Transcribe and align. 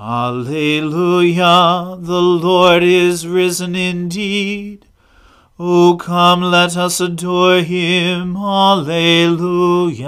Alleluia, 0.00 1.96
the 1.98 2.22
Lord 2.22 2.84
is 2.84 3.26
risen 3.26 3.74
indeed. 3.74 4.86
O 5.58 5.96
come, 5.96 6.40
let 6.40 6.76
us 6.76 7.00
adore 7.00 7.62
him. 7.62 8.36
Alleluia. 8.36 10.04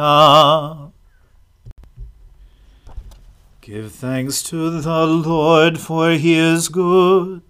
Give 3.60 3.90
thanks 3.90 4.44
to 4.44 4.80
the 4.80 5.06
Lord, 5.06 5.80
for 5.80 6.12
he 6.12 6.34
is 6.34 6.68
good, 6.68 7.42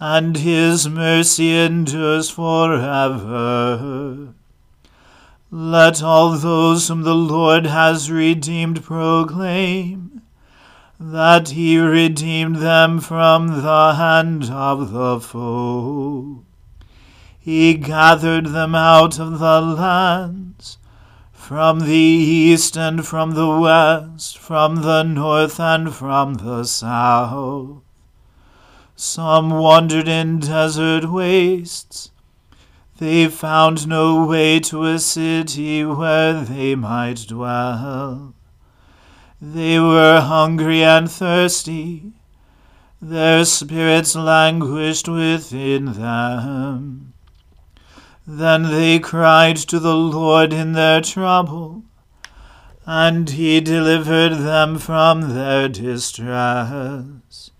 and 0.00 0.38
his 0.38 0.88
mercy 0.88 1.54
endures 1.54 2.30
forever. 2.30 4.32
Let 5.50 6.02
all 6.02 6.30
those 6.30 6.88
whom 6.88 7.02
the 7.02 7.14
Lord 7.14 7.66
has 7.66 8.10
redeemed 8.10 8.82
proclaim 8.82 10.11
that 11.10 11.48
he 11.50 11.76
redeemed 11.78 12.56
them 12.56 13.00
from 13.00 13.62
the 13.62 13.94
hand 13.94 14.44
of 14.44 14.92
the 14.92 15.18
foe. 15.18 16.44
He 17.40 17.74
gathered 17.74 18.46
them 18.46 18.76
out 18.76 19.18
of 19.18 19.40
the 19.40 19.60
lands, 19.60 20.78
from 21.32 21.80
the 21.80 21.88
east 21.88 22.78
and 22.78 23.04
from 23.04 23.32
the 23.32 23.58
west, 23.58 24.38
from 24.38 24.82
the 24.82 25.02
north 25.02 25.58
and 25.58 25.92
from 25.92 26.34
the 26.34 26.62
south. 26.62 27.82
Some 28.94 29.50
wandered 29.50 30.06
in 30.06 30.38
desert 30.38 31.10
wastes. 31.10 32.12
They 32.98 33.26
found 33.26 33.88
no 33.88 34.24
way 34.24 34.60
to 34.60 34.84
a 34.84 35.00
city 35.00 35.84
where 35.84 36.44
they 36.44 36.76
might 36.76 37.26
dwell. 37.26 38.34
They 39.44 39.80
were 39.80 40.20
hungry 40.20 40.84
and 40.84 41.10
thirsty. 41.10 42.12
Their 43.00 43.44
spirits 43.44 44.14
languished 44.14 45.08
within 45.08 45.94
them. 45.94 47.12
Then 48.24 48.62
they 48.70 49.00
cried 49.00 49.56
to 49.56 49.80
the 49.80 49.96
Lord 49.96 50.52
in 50.52 50.74
their 50.74 51.00
trouble, 51.00 51.82
and 52.86 53.30
he 53.30 53.60
delivered 53.60 54.34
them 54.34 54.78
from 54.78 55.34
their 55.34 55.68
distress. 55.68 57.50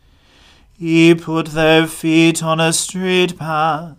He 0.78 1.16
put 1.16 1.48
their 1.48 1.88
feet 1.88 2.44
on 2.44 2.60
a 2.60 2.72
straight 2.72 3.36
path 3.36 3.96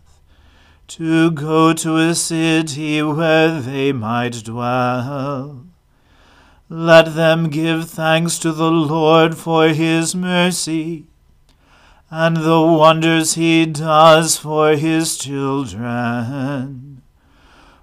to 0.87 1.31
go 1.31 1.73
to 1.73 1.97
a 1.97 2.15
city 2.15 3.01
where 3.01 3.59
they 3.59 3.91
might 3.91 4.45
dwell. 4.45 5.72
Let 6.75 7.13
them 7.13 7.49
give 7.49 7.87
thanks 7.87 8.39
to 8.39 8.51
the 8.51 8.71
Lord 8.71 9.37
for 9.37 9.67
his 9.67 10.15
mercy 10.15 11.05
and 12.09 12.37
the 12.37 12.59
wonders 12.61 13.35
he 13.35 13.67
does 13.67 14.37
for 14.37 14.71
his 14.71 15.15
children. 15.15 17.03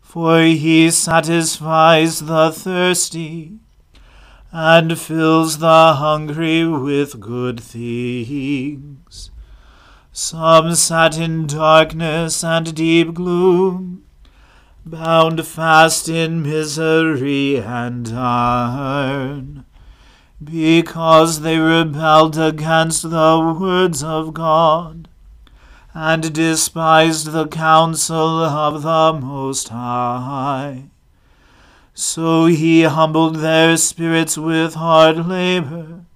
For 0.03 0.41
he 0.41 0.91
satisfies 0.91 2.19
the 2.19 2.51
thirsty 2.51 3.61
and 4.51 4.99
fills 4.99 5.59
the 5.59 5.95
hungry 5.95 6.67
with 6.67 7.21
good 7.21 7.61
things. 7.61 9.31
Some 10.11 10.75
sat 10.75 11.17
in 11.17 11.47
darkness 11.47 12.43
and 12.43 12.75
deep 12.75 13.15
gloom 13.15 14.03
bound 14.85 15.47
fast 15.47 16.09
in 16.09 16.43
misery 16.43 17.57
and 17.57 18.09
iron, 18.09 19.65
because 20.43 21.41
they 21.43 21.59
rebelled 21.59 22.39
against 22.39 23.03
the 23.03 23.57
words 23.61 24.03
of 24.03 24.33
God, 24.33 25.09
and 25.93 26.33
despised 26.33 27.33
the 27.33 27.47
counsel 27.49 28.45
of 28.45 28.83
the 28.83 29.13
Most 29.21 29.69
High. 29.69 30.85
So 31.93 32.47
he 32.47 32.85
humbled 32.85 33.37
their 33.37 33.77
spirits 33.77 34.39
with 34.39 34.75
hard 34.75 35.27
labor, 35.27 36.07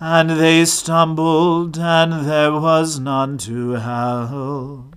and 0.00 0.30
they 0.30 0.64
stumbled, 0.64 1.76
and 1.76 2.26
there 2.26 2.52
was 2.52 2.98
none 2.98 3.36
to 3.38 3.72
help. 3.72 4.93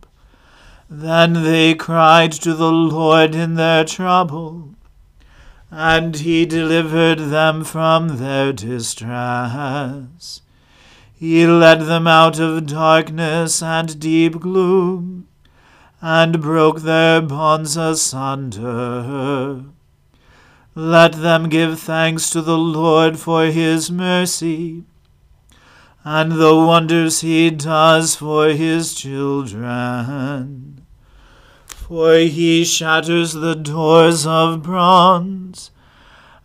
Then 0.90 1.34
they 1.44 1.76
cried 1.76 2.32
to 2.34 2.54
the 2.54 2.72
Lord 2.72 3.36
in 3.36 3.56
their 3.56 3.84
trouble, 3.84 4.76
and 5.70 6.16
he 6.16 6.46
delivered 6.46 7.20
them 7.20 7.66
from 7.66 8.18
their 8.18 8.54
distress. 8.54 10.42
He 11.14 11.46
led 11.46 11.82
them 11.82 12.08
out 12.08 12.40
of 12.40 12.68
darkness 12.68 13.62
and 13.62 14.00
deep 14.00 14.40
gloom, 14.40 15.28
and 16.02 16.42
broke 16.42 16.82
their 16.82 17.22
bonds 17.22 17.76
asunder. 17.76 19.64
Let 20.74 21.14
them 21.14 21.50
give 21.50 21.80
thanks 21.80 22.30
to 22.30 22.42
the 22.42 22.58
Lord 22.58 23.20
for 23.20 23.48
his 23.48 23.92
mercy, 23.92 24.84
and 26.10 26.32
the 26.32 26.56
wonders 26.56 27.20
he 27.20 27.50
does 27.52 28.16
for 28.16 28.48
his 28.50 28.94
children. 28.94 30.86
For 31.68 32.20
he 32.20 32.64
shatters 32.64 33.34
the 33.34 33.56
doors 33.56 34.26
of 34.26 34.64
bronze, 34.64 35.70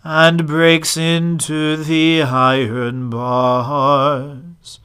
and 0.02 0.48
breaks 0.48 0.96
into 0.96 1.76
the 1.76 2.22
iron 2.22 3.08
bars. 3.08 4.80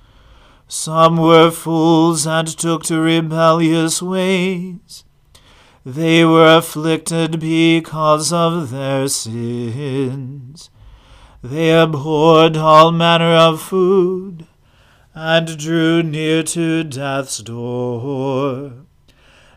Some 0.67 1.17
were 1.17 1.49
fools 1.49 2.27
and 2.27 2.47
took 2.47 2.83
to 2.83 2.99
rebellious 2.99 3.99
ways 3.99 5.05
they 5.87 6.23
were 6.25 6.57
afflicted 6.57 7.39
because 7.39 8.33
of 8.33 8.69
their 8.71 9.07
sins. 9.07 10.69
They 11.41 11.71
abhorred 11.71 12.57
all 12.57 12.91
manner 12.91 13.33
of 13.33 13.61
food, 13.61 14.45
and 15.19 15.57
drew 15.57 16.03
near 16.03 16.43
to 16.43 16.83
death's 16.83 17.39
door. 17.39 18.71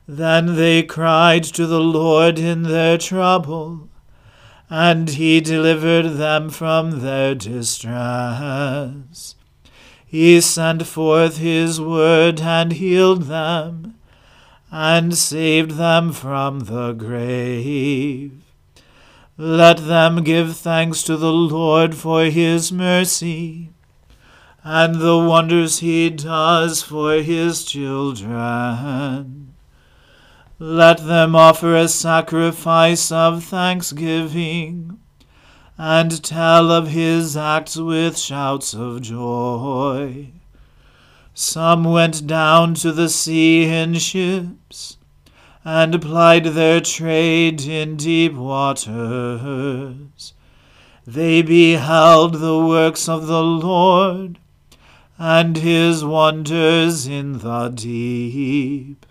Then 0.08 0.56
they 0.56 0.82
cried 0.82 1.44
to 1.44 1.66
the 1.66 1.82
Lord 1.82 2.38
in 2.38 2.62
their 2.62 2.96
trouble, 2.96 3.90
and 4.70 5.10
he 5.10 5.38
delivered 5.38 6.16
them 6.16 6.48
from 6.48 7.02
their 7.02 7.34
distress. 7.34 9.34
He 10.06 10.40
sent 10.40 10.86
forth 10.86 11.36
his 11.36 11.78
word 11.78 12.40
and 12.40 12.72
healed 12.72 13.24
them 13.24 13.96
and 14.72 15.14
saved 15.14 15.72
them 15.72 16.14
from 16.14 16.60
the 16.60 16.94
grave. 16.94 18.32
Let 19.36 19.76
them 19.76 20.24
give 20.24 20.56
thanks 20.56 21.02
to 21.02 21.18
the 21.18 21.34
Lord 21.34 21.94
for 21.94 22.24
his 22.24 22.72
mercy 22.72 23.68
and 24.62 24.96
the 24.96 25.16
wonders 25.16 25.78
he 25.78 26.10
does 26.10 26.82
for 26.82 27.14
his 27.14 27.64
children. 27.64 29.54
Let 30.58 31.06
them 31.06 31.34
offer 31.34 31.74
a 31.74 31.88
sacrifice 31.88 33.10
of 33.10 33.44
thanksgiving 33.44 34.98
and 35.78 36.22
tell 36.22 36.70
of 36.70 36.88
his 36.88 37.38
acts 37.38 37.76
with 37.76 38.18
shouts 38.18 38.74
of 38.74 39.00
joy. 39.00 40.32
Some 41.32 41.84
went 41.84 42.26
down 42.26 42.74
to 42.74 42.92
the 42.92 43.08
sea 43.08 43.64
in 43.64 43.94
ships, 43.94 44.98
and 45.64 46.02
plied 46.02 46.44
their 46.44 46.82
trade 46.82 47.62
in 47.62 47.96
deep 47.96 48.34
waters. 48.34 50.34
They 51.06 51.40
beheld 51.40 52.34
the 52.34 52.58
works 52.58 53.08
of 53.08 53.26
the 53.26 53.42
Lord, 53.42 54.38
and 55.22 55.58
his 55.58 56.02
wonders 56.02 57.06
in 57.06 57.40
the 57.40 57.68
deep. 57.68 59.04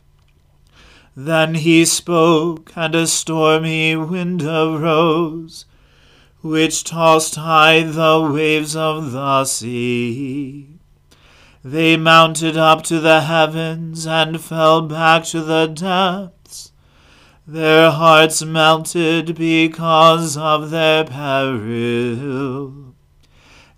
Then 1.15 1.53
he 1.53 1.85
spoke, 1.85 2.71
and 2.75 2.95
a 2.95 3.05
stormy 3.05 3.95
wind 3.95 4.41
arose, 4.41 5.65
which 6.41 6.83
tossed 6.83 7.35
high 7.35 7.83
the 7.83 8.27
waves 8.33 8.75
of 8.75 9.11
the 9.11 9.45
sea. 9.45 10.79
They 11.63 11.95
mounted 11.95 12.57
up 12.57 12.81
to 12.85 12.99
the 12.99 13.21
heavens 13.21 14.07
and 14.07 14.41
fell 14.41 14.81
back 14.81 15.25
to 15.25 15.41
the 15.41 15.67
depths. 15.67 16.71
Their 17.45 17.91
hearts 17.91 18.43
melted 18.43 19.35
because 19.35 20.35
of 20.37 20.71
their 20.71 21.03
peril. 21.03 22.88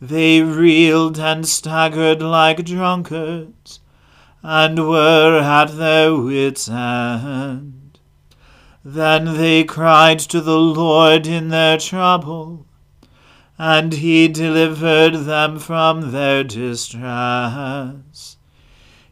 They 0.01 0.41
reeled 0.41 1.19
and 1.19 1.47
staggered 1.47 2.21
like 2.21 2.65
drunkards, 2.65 3.79
and 4.41 4.89
were 4.89 5.39
at 5.39 5.77
their 5.77 6.15
wits' 6.15 6.67
end. 6.67 7.99
Then 8.83 9.37
they 9.37 9.63
cried 9.63 10.19
to 10.19 10.41
the 10.41 10.59
Lord 10.59 11.27
in 11.27 11.49
their 11.49 11.77
trouble 11.77 12.65
and 13.63 13.93
he 13.93 14.27
delivered 14.27 15.13
them 15.25 15.59
from 15.59 16.11
their 16.11 16.43
distress. 16.43 18.37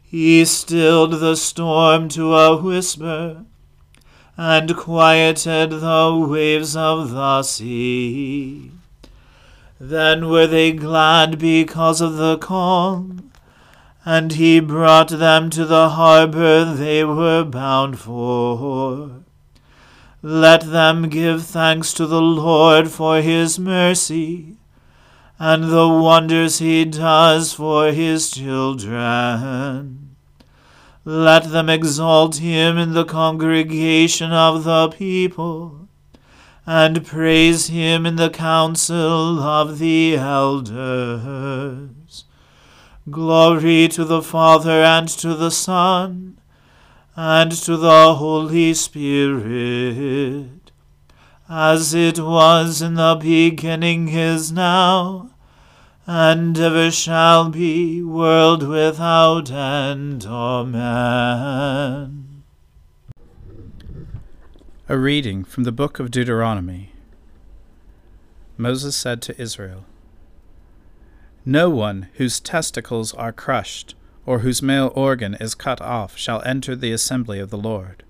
He 0.02 0.44
stilled 0.44 1.20
the 1.20 1.36
storm 1.36 2.08
to 2.08 2.34
a 2.34 2.60
whisper, 2.60 3.44
and 4.36 4.76
quieted 4.76 5.70
the 5.70 6.26
waves 6.28 6.74
of 6.74 7.10
the 7.12 7.44
sea. 7.44 8.72
Then 9.82 10.28
were 10.28 10.46
they 10.46 10.72
glad 10.72 11.38
because 11.38 12.02
of 12.02 12.16
the 12.16 12.36
calm, 12.36 13.32
and 14.04 14.32
he 14.32 14.60
brought 14.60 15.08
them 15.08 15.48
to 15.50 15.64
the 15.64 15.88
harbor 15.90 16.66
they 16.66 17.02
were 17.02 17.44
bound 17.44 17.98
for. 17.98 19.22
Let 20.20 20.70
them 20.70 21.08
give 21.08 21.44
thanks 21.44 21.94
to 21.94 22.06
the 22.06 22.20
Lord 22.20 22.90
for 22.90 23.22
his 23.22 23.58
mercy 23.58 24.58
and 25.38 25.64
the 25.64 25.88
wonders 25.88 26.58
he 26.58 26.84
does 26.84 27.54
for 27.54 27.90
his 27.90 28.30
children. 28.30 30.14
Let 31.06 31.50
them 31.50 31.70
exalt 31.70 32.36
him 32.36 32.76
in 32.76 32.92
the 32.92 33.06
congregation 33.06 34.30
of 34.30 34.64
the 34.64 34.90
people, 34.90 35.79
and 36.66 37.06
praise 37.06 37.68
him 37.68 38.06
in 38.06 38.16
the 38.16 38.30
council 38.30 39.40
of 39.40 39.78
the 39.78 40.16
elders. 40.16 41.20
Glory 43.10 43.88
to 43.88 44.04
the 44.04 44.22
Father 44.22 44.82
and 44.82 45.08
to 45.08 45.34
the 45.34 45.50
Son 45.50 46.38
and 47.16 47.52
to 47.52 47.76
the 47.76 48.14
Holy 48.14 48.72
Spirit, 48.72 50.70
as 51.48 51.92
it 51.92 52.18
was 52.18 52.80
in 52.80 52.94
the 52.94 53.18
beginning 53.20 54.08
is 54.08 54.52
now, 54.52 55.30
and 56.06 56.58
ever 56.58 56.90
shall 56.90 57.50
be, 57.50 58.02
world 58.02 58.66
without 58.66 59.50
end. 59.50 60.24
Amen. 60.24 62.19
A 64.90 64.98
reading 64.98 65.44
from 65.44 65.62
the 65.62 65.70
book 65.70 66.00
of 66.00 66.10
Deuteronomy. 66.10 66.90
Moses 68.58 68.96
said 68.96 69.22
to 69.22 69.40
Israel, 69.40 69.84
No 71.44 71.70
one 71.70 72.08
whose 72.14 72.40
testicles 72.40 73.14
are 73.14 73.30
crushed, 73.30 73.94
or 74.26 74.40
whose 74.40 74.62
male 74.62 74.90
organ 74.96 75.36
is 75.36 75.54
cut 75.54 75.80
off 75.80 76.16
shall 76.16 76.42
enter 76.42 76.74
the 76.74 76.90
assembly 76.90 77.38
of 77.38 77.50
the 77.50 77.56
Lord. 77.56 78.02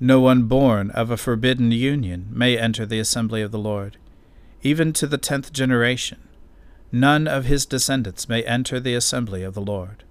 No 0.00 0.18
one 0.18 0.44
born 0.44 0.90
of 0.92 1.10
a 1.10 1.18
forbidden 1.18 1.70
union 1.72 2.28
may 2.30 2.56
enter 2.56 2.86
the 2.86 2.98
assembly 2.98 3.42
of 3.42 3.50
the 3.50 3.58
Lord, 3.58 3.98
even 4.62 4.94
to 4.94 5.06
the 5.06 5.18
tenth 5.18 5.52
generation. 5.52 6.26
None 6.90 7.28
of 7.28 7.44
his 7.44 7.66
descendants 7.66 8.30
may 8.30 8.42
enter 8.44 8.80
the 8.80 8.94
assembly 8.94 9.42
of 9.42 9.52
the 9.52 9.60
Lord. 9.60 10.04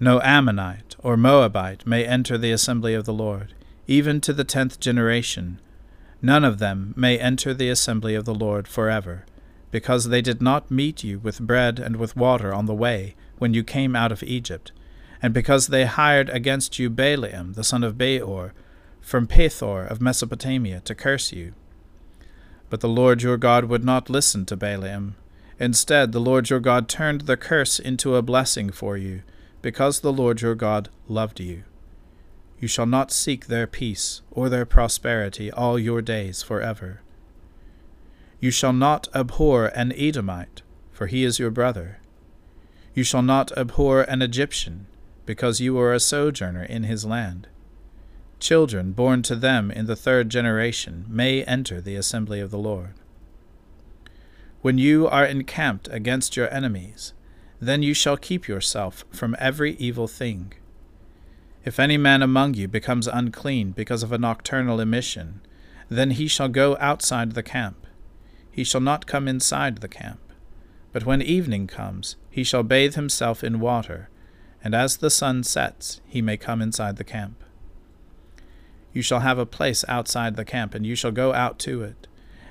No 0.00 0.22
Ammonite 0.22 0.96
or 1.00 1.18
Moabite 1.18 1.86
may 1.86 2.06
enter 2.06 2.38
the 2.38 2.52
assembly 2.52 2.94
of 2.94 3.04
the 3.04 3.12
Lord, 3.12 3.52
even 3.88 4.20
to 4.20 4.32
the 4.32 4.44
tenth 4.44 4.78
generation. 4.78 5.60
None 6.22 6.44
of 6.44 6.58
them 6.58 6.94
may 6.96 7.18
enter 7.18 7.52
the 7.52 7.70
assembly 7.70 8.14
of 8.14 8.24
the 8.24 8.34
Lord 8.34 8.68
forever, 8.68 9.24
because 9.70 10.08
they 10.08 10.22
did 10.22 10.40
not 10.40 10.70
meet 10.70 11.02
you 11.02 11.18
with 11.18 11.40
bread 11.40 11.78
and 11.78 11.96
with 11.96 12.16
water 12.16 12.54
on 12.54 12.66
the 12.66 12.74
way, 12.74 13.16
when 13.38 13.54
you 13.54 13.64
came 13.64 13.96
out 13.96 14.12
of 14.12 14.22
Egypt, 14.22 14.72
and 15.22 15.32
because 15.32 15.68
they 15.68 15.86
hired 15.86 16.28
against 16.28 16.78
you 16.78 16.90
Balaam 16.90 17.54
the 17.54 17.64
son 17.64 17.82
of 17.82 17.96
Beor 17.96 18.52
from 19.00 19.26
Pethor 19.26 19.88
of 19.90 20.00
Mesopotamia 20.00 20.80
to 20.80 20.94
curse 20.94 21.32
you. 21.32 21.54
But 22.68 22.80
the 22.80 22.88
Lord 22.88 23.22
your 23.22 23.36
God 23.36 23.64
would 23.64 23.84
not 23.84 24.10
listen 24.10 24.44
to 24.46 24.56
Balaam. 24.56 25.16
Instead, 25.58 26.12
the 26.12 26.20
Lord 26.20 26.50
your 26.50 26.60
God 26.60 26.88
turned 26.88 27.22
the 27.22 27.36
curse 27.36 27.78
into 27.78 28.16
a 28.16 28.22
blessing 28.22 28.70
for 28.70 28.96
you, 28.96 29.22
because 29.62 30.00
the 30.00 30.12
Lord 30.12 30.42
your 30.42 30.54
God 30.54 30.88
loved 31.08 31.40
you. 31.40 31.64
You 32.60 32.68
shall 32.68 32.86
not 32.86 33.12
seek 33.12 33.46
their 33.46 33.66
peace 33.66 34.22
or 34.30 34.48
their 34.48 34.66
prosperity 34.66 35.50
all 35.50 35.78
your 35.78 36.02
days 36.02 36.42
forever. 36.42 37.02
You 38.40 38.50
shall 38.50 38.72
not 38.72 39.08
abhor 39.14 39.66
an 39.66 39.92
Edomite, 39.96 40.62
for 40.90 41.06
he 41.06 41.24
is 41.24 41.38
your 41.38 41.50
brother. 41.50 41.98
You 42.94 43.04
shall 43.04 43.22
not 43.22 43.56
abhor 43.56 44.02
an 44.02 44.22
Egyptian, 44.22 44.86
because 45.24 45.60
you 45.60 45.78
are 45.78 45.92
a 45.92 46.00
sojourner 46.00 46.64
in 46.64 46.84
his 46.84 47.04
land. 47.04 47.48
Children 48.40 48.92
born 48.92 49.22
to 49.22 49.36
them 49.36 49.70
in 49.70 49.86
the 49.86 49.96
third 49.96 50.28
generation 50.28 51.04
may 51.08 51.44
enter 51.44 51.80
the 51.80 51.96
assembly 51.96 52.40
of 52.40 52.50
the 52.50 52.58
Lord. 52.58 52.94
When 54.62 54.78
you 54.78 55.06
are 55.06 55.24
encamped 55.24 55.88
against 55.92 56.36
your 56.36 56.52
enemies, 56.52 57.12
then 57.60 57.82
you 57.82 57.94
shall 57.94 58.16
keep 58.16 58.48
yourself 58.48 59.04
from 59.12 59.36
every 59.38 59.74
evil 59.76 60.08
thing. 60.08 60.52
If 61.68 61.78
any 61.78 61.98
man 61.98 62.22
among 62.22 62.54
you 62.54 62.66
becomes 62.66 63.06
unclean 63.06 63.72
because 63.72 64.02
of 64.02 64.10
a 64.10 64.16
nocturnal 64.16 64.80
emission, 64.80 65.42
then 65.90 66.12
he 66.12 66.26
shall 66.26 66.48
go 66.48 66.78
outside 66.80 67.32
the 67.32 67.42
camp. 67.42 67.86
He 68.50 68.64
shall 68.64 68.80
not 68.80 69.06
come 69.06 69.28
inside 69.28 69.76
the 69.76 69.86
camp. 69.86 70.32
But 70.94 71.04
when 71.04 71.20
evening 71.20 71.66
comes, 71.66 72.16
he 72.30 72.42
shall 72.42 72.62
bathe 72.62 72.94
himself 72.94 73.44
in 73.44 73.60
water, 73.60 74.08
and 74.64 74.74
as 74.74 74.96
the 74.96 75.10
sun 75.10 75.44
sets, 75.44 76.00
he 76.06 76.22
may 76.22 76.38
come 76.38 76.62
inside 76.62 76.96
the 76.96 77.04
camp. 77.04 77.44
You 78.94 79.02
shall 79.02 79.20
have 79.20 79.38
a 79.38 79.44
place 79.44 79.84
outside 79.88 80.36
the 80.36 80.46
camp, 80.46 80.74
and 80.74 80.86
you 80.86 80.94
shall 80.94 81.12
go 81.12 81.34
out 81.34 81.58
to 81.58 81.82
it. 81.82 82.08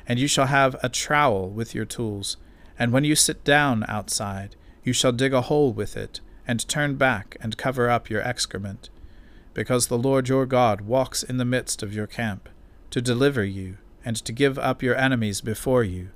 And 0.08 0.20
you 0.20 0.28
shall 0.28 0.46
have 0.46 0.76
a 0.84 0.90
trowel 0.90 1.50
with 1.50 1.74
your 1.74 1.86
tools, 1.86 2.38
and 2.78 2.92
when 2.92 3.04
you 3.04 3.16
sit 3.16 3.44
down 3.44 3.84
outside, 3.88 4.56
you 4.84 4.94
shall 4.94 5.12
dig 5.12 5.34
a 5.34 5.42
hole 5.42 5.74
with 5.74 5.98
it, 5.98 6.22
and 6.48 6.68
turn 6.68 6.98
back 6.98 7.36
and 7.42 7.58
cover 7.58 7.90
up 7.90 8.12
your 8.12 8.22
excrement, 8.22 8.92
because 9.58 9.88
the 9.88 9.98
Lord 9.98 10.30
your 10.30 10.46
God 10.46 10.82
walks 10.82 11.24
in 11.24 11.38
the 11.38 11.44
midst 11.44 11.82
of 11.82 11.92
your 11.92 12.06
camp, 12.06 12.48
to 12.92 13.02
deliver 13.02 13.44
you, 13.44 13.80
and 14.06 14.16
to 14.18 14.32
give 14.32 14.60
up 14.60 14.84
your 14.84 14.96
enemies 14.96 15.42
before 15.42 15.84
you. 15.84 16.10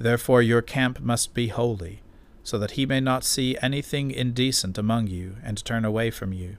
Therefore 0.00 0.42
your 0.42 0.62
camp 0.62 0.98
must 0.98 1.32
be 1.32 1.46
holy, 1.46 2.02
so 2.42 2.58
that 2.58 2.72
he 2.72 2.84
may 2.84 2.98
not 2.98 3.22
see 3.22 3.56
anything 3.62 4.10
indecent 4.10 4.78
among 4.78 5.06
you, 5.06 5.36
and 5.44 5.64
turn 5.64 5.84
away 5.84 6.10
from 6.10 6.32
you. 6.32 6.56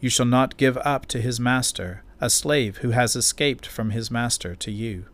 You 0.00 0.10
shall 0.10 0.26
not 0.26 0.58
give 0.58 0.76
up 0.84 1.06
to 1.06 1.22
his 1.22 1.40
master 1.40 2.04
a 2.20 2.28
slave 2.28 2.78
who 2.78 2.90
has 2.90 3.16
escaped 3.16 3.66
from 3.66 3.88
his 3.88 4.10
master 4.10 4.54
to 4.54 4.70
you. 4.70 5.06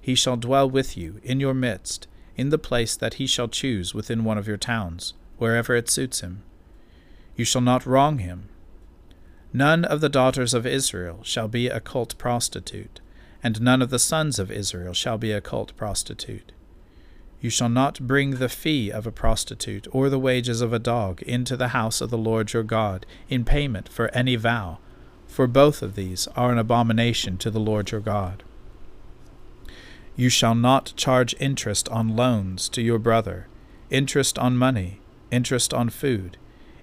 He 0.00 0.14
shall 0.14 0.36
dwell 0.36 0.70
with 0.70 0.96
you 0.96 1.20
in 1.24 1.40
your 1.40 1.54
midst, 1.54 2.06
in 2.36 2.50
the 2.50 2.56
place 2.56 2.94
that 2.94 3.14
he 3.14 3.26
shall 3.26 3.48
choose 3.48 3.94
within 3.94 4.22
one 4.22 4.38
of 4.38 4.46
your 4.46 4.56
towns, 4.56 5.14
wherever 5.38 5.74
it 5.74 5.90
suits 5.90 6.20
him. 6.20 6.44
You 7.36 7.44
shall 7.44 7.60
not 7.60 7.86
wrong 7.86 8.18
him. 8.18 8.48
None 9.52 9.84
of 9.84 10.00
the 10.00 10.08
daughters 10.08 10.54
of 10.54 10.66
Israel 10.66 11.20
shall 11.22 11.48
be 11.48 11.68
a 11.68 11.80
cult 11.80 12.16
prostitute, 12.18 13.00
and 13.42 13.60
none 13.60 13.82
of 13.82 13.90
the 13.90 13.98
sons 13.98 14.38
of 14.38 14.50
Israel 14.50 14.94
shall 14.94 15.18
be 15.18 15.32
a 15.32 15.40
cult 15.40 15.76
prostitute. 15.76 16.52
You 17.40 17.50
shall 17.50 17.68
not 17.68 18.06
bring 18.06 18.36
the 18.36 18.48
fee 18.48 18.90
of 18.90 19.06
a 19.06 19.12
prostitute 19.12 19.88
or 19.90 20.08
the 20.08 20.18
wages 20.18 20.60
of 20.60 20.72
a 20.72 20.78
dog 20.78 21.22
into 21.22 21.56
the 21.56 21.68
house 21.68 22.00
of 22.00 22.08
the 22.08 22.16
Lord 22.16 22.52
your 22.52 22.62
God 22.62 23.04
in 23.28 23.44
payment 23.44 23.88
for 23.88 24.08
any 24.14 24.36
vow, 24.36 24.78
for 25.26 25.46
both 25.46 25.82
of 25.82 25.96
these 25.96 26.28
are 26.36 26.52
an 26.52 26.58
abomination 26.58 27.36
to 27.38 27.50
the 27.50 27.60
Lord 27.60 27.90
your 27.90 28.00
God. 28.00 28.44
You 30.14 30.28
shall 30.28 30.54
not 30.54 30.92
charge 30.96 31.34
interest 31.40 31.88
on 31.88 32.14
loans 32.14 32.68
to 32.70 32.82
your 32.82 32.98
brother, 32.98 33.48
interest 33.90 34.38
on 34.38 34.56
money, 34.56 35.00
interest 35.30 35.74
on 35.74 35.88
food, 35.88 36.36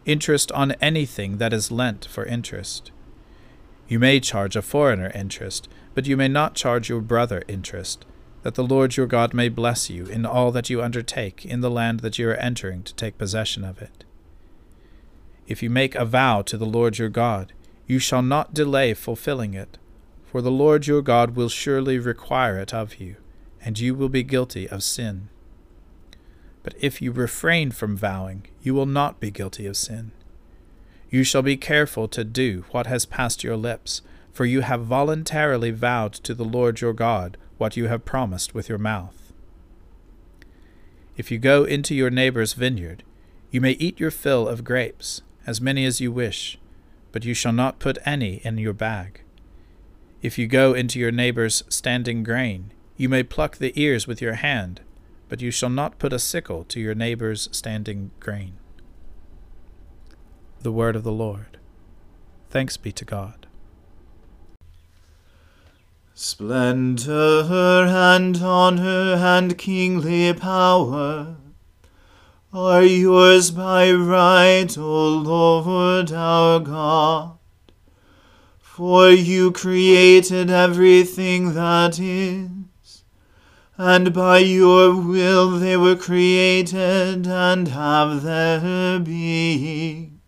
interest 0.09 0.51
on 0.53 0.71
anything 0.81 1.37
that 1.37 1.53
is 1.53 1.71
lent 1.71 2.05
for 2.05 2.25
interest. 2.25 2.91
You 3.87 3.99
may 3.99 4.19
charge 4.19 4.55
a 4.55 4.61
foreigner 4.61 5.11
interest, 5.13 5.67
but 5.93 6.07
you 6.07 6.17
may 6.17 6.27
not 6.27 6.55
charge 6.55 6.89
your 6.89 7.01
brother 7.01 7.43
interest 7.47 8.05
that 8.41 8.55
the 8.55 8.63
Lord 8.63 8.95
your 8.95 9.07
God 9.07 9.33
may 9.33 9.49
bless 9.49 9.89
you 9.89 10.05
in 10.05 10.25
all 10.25 10.51
that 10.51 10.69
you 10.69 10.81
undertake 10.81 11.45
in 11.45 11.61
the 11.61 11.69
land 11.69 11.99
that 11.99 12.17
you 12.17 12.29
are 12.29 12.35
entering 12.35 12.83
to 12.83 12.93
take 12.95 13.17
possession 13.17 13.63
of 13.63 13.81
it. 13.81 14.05
If 15.47 15.61
you 15.61 15.69
make 15.69 15.95
a 15.95 16.05
vow 16.05 16.41
to 16.43 16.57
the 16.57 16.65
Lord 16.65 16.97
your 16.97 17.09
God, 17.09 17.53
you 17.85 17.99
shall 17.99 18.21
not 18.21 18.53
delay 18.53 18.93
fulfilling 18.93 19.53
it, 19.53 19.77
for 20.25 20.41
the 20.41 20.51
Lord 20.51 20.87
your 20.87 21.01
God 21.01 21.35
will 21.35 21.49
surely 21.49 21.97
require 21.99 22.57
it 22.59 22.73
of 22.73 22.95
you, 22.95 23.17
and 23.61 23.79
you 23.79 23.95
will 23.95 24.09
be 24.09 24.23
guilty 24.23 24.69
of 24.69 24.83
sin. 24.83 25.29
But 26.63 26.75
if 26.79 27.01
you 27.01 27.11
refrain 27.11 27.71
from 27.71 27.95
vowing, 27.95 28.45
you 28.61 28.73
will 28.73 28.85
not 28.85 29.19
be 29.19 29.31
guilty 29.31 29.65
of 29.65 29.77
sin. 29.77 30.11
You 31.09 31.23
shall 31.23 31.41
be 31.41 31.57
careful 31.57 32.07
to 32.09 32.23
do 32.23 32.65
what 32.71 32.87
has 32.87 33.05
passed 33.05 33.43
your 33.43 33.57
lips, 33.57 34.01
for 34.31 34.45
you 34.45 34.61
have 34.61 34.85
voluntarily 34.85 35.71
vowed 35.71 36.13
to 36.13 36.33
the 36.33 36.45
Lord 36.45 36.81
your 36.81 36.93
God 36.93 37.37
what 37.57 37.75
you 37.75 37.87
have 37.87 38.05
promised 38.05 38.53
with 38.53 38.69
your 38.69 38.77
mouth. 38.77 39.33
If 41.17 41.31
you 41.31 41.37
go 41.37 41.63
into 41.63 41.95
your 41.95 42.09
neighbor's 42.09 42.53
vineyard, 42.53 43.03
you 43.51 43.59
may 43.59 43.71
eat 43.71 43.99
your 43.99 44.11
fill 44.11 44.47
of 44.47 44.63
grapes, 44.63 45.21
as 45.45 45.59
many 45.59 45.83
as 45.85 45.99
you 45.99 46.11
wish, 46.11 46.59
but 47.11 47.25
you 47.25 47.33
shall 47.33 47.51
not 47.51 47.79
put 47.79 47.97
any 48.05 48.35
in 48.45 48.57
your 48.57 48.73
bag. 48.73 49.21
If 50.21 50.37
you 50.37 50.47
go 50.47 50.73
into 50.73 50.99
your 50.99 51.11
neighbor's 51.11 51.63
standing 51.69 52.23
grain, 52.23 52.71
you 52.95 53.09
may 53.09 53.23
pluck 53.23 53.57
the 53.57 53.73
ears 53.75 54.05
with 54.05 54.21
your 54.21 54.35
hand, 54.35 54.81
but 55.29 55.41
you 55.41 55.51
shall 55.51 55.69
not 55.69 55.99
put 55.99 56.11
a 56.11 56.19
sickle 56.19 56.63
to 56.65 56.79
your 56.79 56.95
neighbor's 56.95 57.47
standing 57.51 58.11
grain. 58.19 58.57
The 60.61 60.71
Word 60.71 60.95
of 60.97 61.03
the 61.03 61.11
Lord. 61.11 61.57
Thanks 62.49 62.75
be 62.75 62.91
to 62.91 63.05
God. 63.05 63.45
Splendor 66.15 67.45
and 67.87 68.35
honor 68.37 69.13
and 69.13 69.57
kingly 69.57 70.33
power 70.33 71.37
are 72.51 72.83
yours 72.83 73.51
by 73.51 73.91
right, 73.91 74.75
O 74.77 75.07
Lord 75.07 76.11
our 76.11 76.59
God. 76.59 77.37
For 78.59 79.11
you 79.11 79.51
created 79.51 80.49
everything 80.49 81.53
that 81.53 81.99
is, 81.99 82.49
and 83.81 84.13
by 84.13 84.39
your 84.39 84.93
will 84.93 85.51
they 85.51 85.77
were 85.77 85.95
created 85.95 87.25
and 87.25 87.69
have 87.69 88.23
their 88.23 88.99
being. 88.99 90.19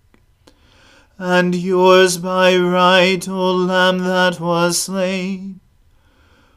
And 1.18 1.54
yours 1.54 2.18
by 2.18 2.56
right, 2.56 3.28
O 3.28 3.52
Lamb 3.52 3.98
that 4.00 4.40
was 4.40 4.84
slain, 4.84 5.60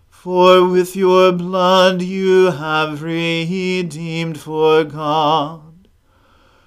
for 0.09 0.69
with 0.69 0.95
your 0.95 1.33
blood 1.33 2.01
you 2.01 2.53
have 2.53 3.03
redeemed 3.03 4.39
for 4.39 4.85
God. 4.85 5.89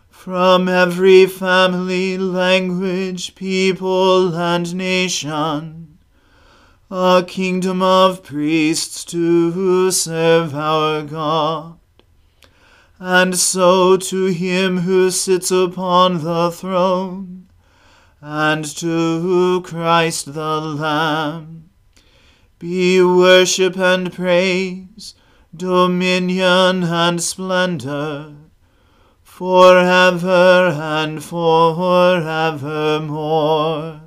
From 0.10 0.68
every 0.68 1.26
family, 1.26 2.18
language, 2.18 3.34
people, 3.34 4.36
and 4.36 4.76
nation 4.76 5.87
a 6.90 7.22
kingdom 7.28 7.82
of 7.82 8.24
priests 8.24 9.04
to 9.04 9.92
serve 9.92 10.56
our 10.56 11.04
God. 11.04 11.78
And 12.98 13.38
so 13.38 13.98
to 13.98 14.28
him 14.28 14.78
who 14.78 15.12
sits 15.12 15.52
upon 15.52 16.24
the 16.24 16.50
throne, 16.50 17.50
and 18.22 18.64
to 18.78 19.62
Christ 19.64 20.34
the 20.34 20.62
Lamb, 20.62 21.70
be 22.58 23.04
worship 23.04 23.78
and 23.78 24.12
praise, 24.12 25.14
dominion 25.56 26.86
and 26.86 27.22
splendor, 27.22 28.34
forever 29.24 30.72
and 30.74 31.24
forevermore. 31.24 34.07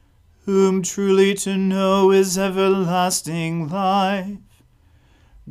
whom 0.45 0.81
truly 0.81 1.33
to 1.35 1.55
know 1.55 2.11
is 2.11 2.37
everlasting 2.37 3.69
life, 3.69 4.37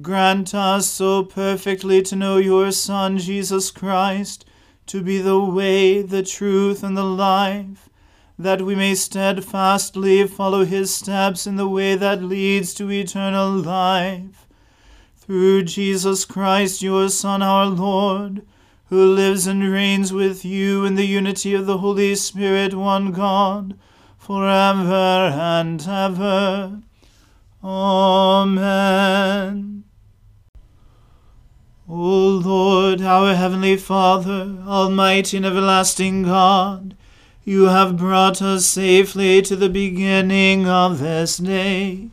grant 0.02 0.54
us 0.54 0.88
so 0.88 1.24
perfectly 1.24 2.02
to 2.02 2.16
know 2.16 2.36
your 2.36 2.72
Son, 2.72 3.18
Jesus 3.18 3.70
Christ, 3.70 4.44
to 4.86 5.02
be 5.02 5.18
the 5.18 5.38
way, 5.38 6.02
the 6.02 6.22
truth, 6.22 6.82
and 6.82 6.96
the 6.96 7.04
life 7.04 7.88
that 8.40 8.62
we 8.62 8.74
may 8.74 8.94
steadfastly 8.94 10.26
follow 10.26 10.64
his 10.64 10.94
steps 10.94 11.46
in 11.46 11.56
the 11.56 11.68
way 11.68 11.94
that 11.94 12.22
leads 12.22 12.72
to 12.72 12.90
eternal 12.90 13.50
life. 13.50 14.46
Through 15.18 15.64
Jesus 15.64 16.24
Christ, 16.24 16.80
your 16.80 17.10
Son, 17.10 17.42
our 17.42 17.66
Lord, 17.66 18.40
who 18.86 19.12
lives 19.14 19.46
and 19.46 19.62
reigns 19.70 20.10
with 20.12 20.42
you 20.42 20.86
in 20.86 20.94
the 20.94 21.06
unity 21.06 21.52
of 21.54 21.66
the 21.66 21.78
Holy 21.78 22.14
Spirit, 22.14 22.72
one 22.72 23.12
God, 23.12 23.78
for 24.20 24.46
ever 24.46 25.32
and 25.34 25.80
ever. 25.88 26.82
Amen. 27.64 28.70
O 31.88 32.28
Lord, 32.44 33.00
our 33.00 33.34
heavenly 33.34 33.78
Father, 33.78 34.58
almighty 34.66 35.38
and 35.38 35.46
everlasting 35.46 36.24
God, 36.24 36.94
you 37.44 37.64
have 37.64 37.96
brought 37.96 38.42
us 38.42 38.66
safely 38.66 39.40
to 39.40 39.56
the 39.56 39.70
beginning 39.70 40.68
of 40.68 40.98
this 40.98 41.38
day. 41.38 42.10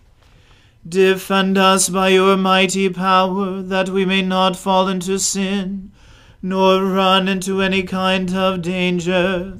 Defend 0.88 1.58
us 1.58 1.90
by 1.90 2.08
your 2.08 2.38
mighty 2.38 2.88
power, 2.90 3.62
that 3.62 3.90
we 3.90 4.06
may 4.06 4.22
not 4.22 4.56
fall 4.56 4.88
into 4.88 5.20
sin, 5.20 5.92
nor 6.42 6.86
run 6.86 7.28
into 7.28 7.62
any 7.62 7.84
kind 7.84 8.34
of 8.34 8.62
danger, 8.62 9.60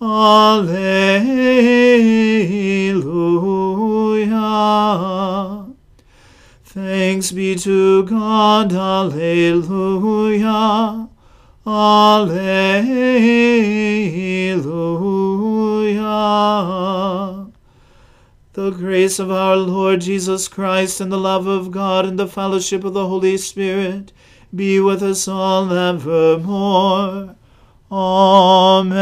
Alleluia. 0.00 1.58
Thanks 6.62 7.32
be 7.32 7.56
to 7.56 8.04
God. 8.04 8.72
Alleluia. 8.72 9.48
Alleluia. 11.66 12.88
The 18.52 18.70
grace 18.70 19.18
of 19.18 19.32
our 19.32 19.56
Lord 19.56 20.02
Jesus 20.02 20.46
Christ 20.46 21.00
and 21.00 21.10
the 21.10 21.18
love 21.18 21.48
of 21.48 21.72
God 21.72 22.06
and 22.06 22.16
the 22.16 22.28
fellowship 22.28 22.84
of 22.84 22.92
the 22.94 23.08
Holy 23.08 23.36
Spirit 23.36 24.12
be 24.54 24.78
with 24.78 25.02
us 25.02 25.26
all 25.26 25.72
evermore. 25.72 27.34
Amen. 27.90 28.98